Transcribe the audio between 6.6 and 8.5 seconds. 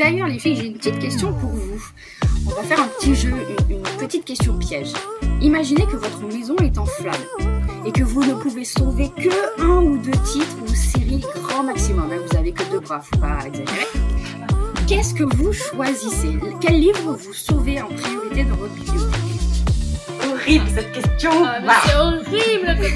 en flammes et que vous ne